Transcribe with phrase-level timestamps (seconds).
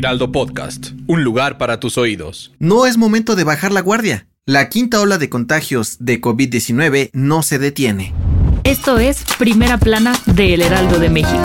[0.00, 2.54] Heraldo Podcast, un lugar para tus oídos.
[2.58, 4.26] No es momento de bajar la guardia.
[4.46, 8.14] La quinta ola de contagios de COVID-19 no se detiene.
[8.64, 11.44] Esto es Primera Plana de El Heraldo de México.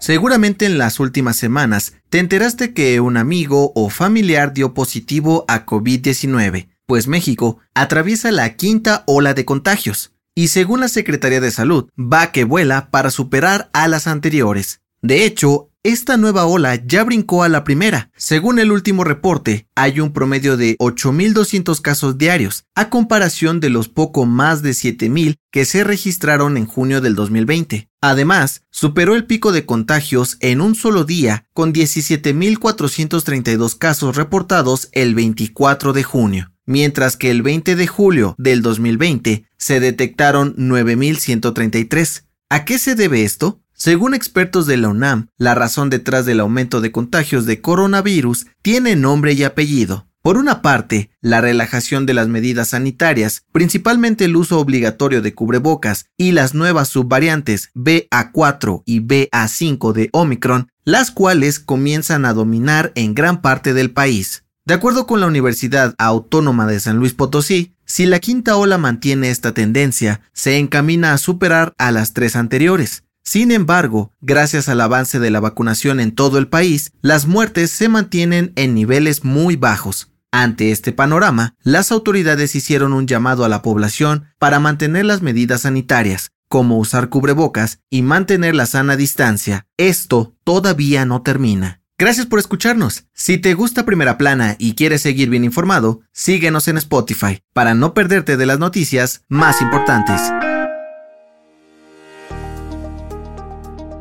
[0.00, 5.66] Seguramente en las últimas semanas te enteraste que un amigo o familiar dio positivo a
[5.66, 11.88] COVID-19, pues México atraviesa la quinta ola de contagios y según la Secretaría de Salud
[11.98, 14.82] va que vuela para superar a las anteriores.
[15.00, 18.10] De hecho, esta nueva ola ya brincó a la primera.
[18.16, 23.88] Según el último reporte, hay un promedio de 8.200 casos diarios, a comparación de los
[23.88, 27.88] poco más de 7.000 que se registraron en junio del 2020.
[28.00, 35.14] Además, superó el pico de contagios en un solo día, con 17.432 casos reportados el
[35.14, 42.24] 24 de junio mientras que el 20 de julio del 2020 se detectaron 9.133.
[42.50, 43.60] ¿A qué se debe esto?
[43.72, 48.96] Según expertos de la UNAM, la razón detrás del aumento de contagios de coronavirus tiene
[48.96, 50.06] nombre y apellido.
[50.26, 56.06] Por una parte, la relajación de las medidas sanitarias, principalmente el uso obligatorio de cubrebocas
[56.16, 63.14] y las nuevas subvariantes BA4 y BA5 de Omicron, las cuales comienzan a dominar en
[63.14, 64.45] gran parte del país.
[64.66, 69.30] De acuerdo con la Universidad Autónoma de San Luis Potosí, si la quinta ola mantiene
[69.30, 75.18] esta tendencia, se encamina a superar a las tres anteriores, sin embargo, gracias al avance
[75.18, 80.12] de la vacunación en todo el país, las muertes se mantienen en niveles muy bajos.
[80.30, 85.62] Ante este panorama, las autoridades hicieron un llamado a la población para mantener las medidas
[85.62, 89.66] sanitarias, como usar cubrebocas y mantener la sana distancia.
[89.76, 91.80] Esto todavía no termina.
[91.98, 93.04] Gracias por escucharnos.
[93.14, 97.94] Si te gusta Primera Plana y quieres seguir bien informado, síguenos en Spotify para no
[97.94, 100.20] perderte de las noticias más importantes.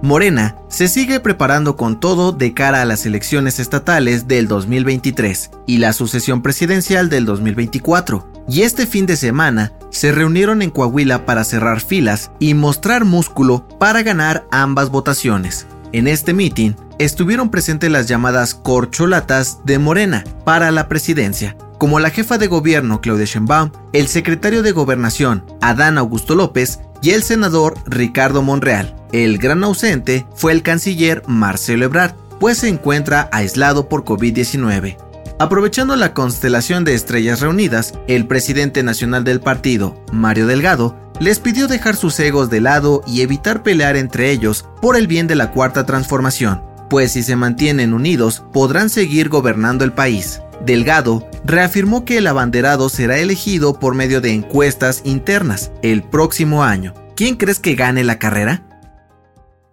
[0.02, 5.78] Morena se sigue preparando con todo de cara a las elecciones estatales del 2023 y
[5.78, 8.44] la sucesión presidencial del 2024.
[8.50, 13.66] Y este fin de semana se reunieron en Coahuila para cerrar filas y mostrar músculo
[13.80, 15.66] para ganar ambas votaciones.
[15.94, 22.10] En este meeting estuvieron presentes las llamadas corcholatas de Morena para la presidencia, como la
[22.10, 27.76] jefa de gobierno Claudia Sheinbaum, el secretario de Gobernación Adán Augusto López y el senador
[27.86, 28.96] Ricardo Monreal.
[29.12, 34.98] El gran ausente fue el canciller Marcelo Ebrard, pues se encuentra aislado por COVID-19.
[35.38, 41.68] Aprovechando la constelación de estrellas reunidas, el presidente nacional del partido, Mario Delgado, les pidió
[41.68, 45.52] dejar sus egos de lado y evitar pelear entre ellos por el bien de la
[45.52, 50.42] cuarta transformación, pues si se mantienen unidos podrán seguir gobernando el país.
[50.66, 56.94] Delgado reafirmó que el abanderado será elegido por medio de encuestas internas el próximo año.
[57.16, 58.66] ¿Quién crees que gane la carrera?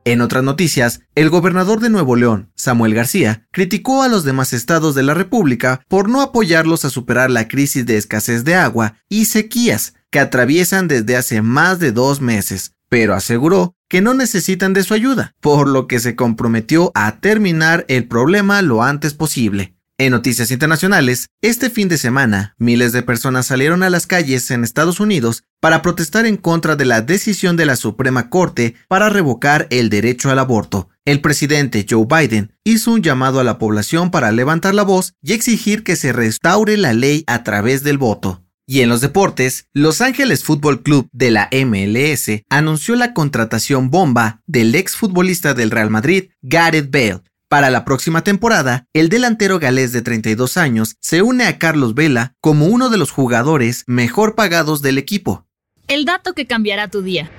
[0.04, 4.96] En otras noticias, el gobernador de Nuevo León, Samuel García, criticó a los demás estados
[4.96, 9.26] de la República por no apoyarlos a superar la crisis de escasez de agua y
[9.26, 14.84] sequías que atraviesan desde hace más de dos meses, pero aseguró que no necesitan de
[14.84, 19.76] su ayuda, por lo que se comprometió a terminar el problema lo antes posible.
[19.98, 24.64] En noticias internacionales, este fin de semana, miles de personas salieron a las calles en
[24.64, 29.66] Estados Unidos para protestar en contra de la decisión de la Suprema Corte para revocar
[29.68, 30.88] el derecho al aborto.
[31.04, 35.34] El presidente Joe Biden hizo un llamado a la población para levantar la voz y
[35.34, 38.41] exigir que se restaure la ley a través del voto.
[38.66, 44.40] Y en los deportes, Los Ángeles Fútbol Club de la MLS anunció la contratación bomba
[44.46, 47.22] del exfutbolista del Real Madrid, Gareth Bale,
[47.52, 52.34] para la próxima temporada, el delantero galés de 32 años se une a Carlos Vela
[52.40, 55.46] como uno de los jugadores mejor pagados del equipo.
[55.86, 57.30] El dato que cambiará tu día.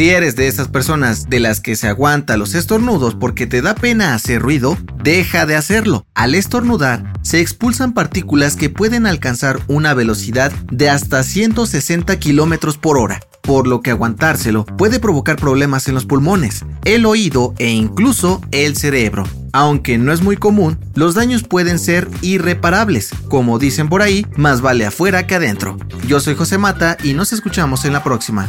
[0.00, 3.74] Si eres de esas personas de las que se aguanta los estornudos porque te da
[3.74, 6.06] pena hacer ruido, deja de hacerlo.
[6.14, 12.96] Al estornudar, se expulsan partículas que pueden alcanzar una velocidad de hasta 160 km por
[12.96, 18.40] hora por lo que aguantárselo puede provocar problemas en los pulmones, el oído e incluso
[18.52, 19.24] el cerebro.
[19.52, 23.10] Aunque no es muy común, los daños pueden ser irreparables.
[23.28, 25.76] Como dicen por ahí, más vale afuera que adentro.
[26.06, 28.48] Yo soy José Mata y nos escuchamos en la próxima.